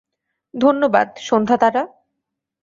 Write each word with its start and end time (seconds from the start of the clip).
ধন্যবাদ, 0.53 1.07
সন্ধ্যা 1.19 1.57
তারা। 1.57 1.83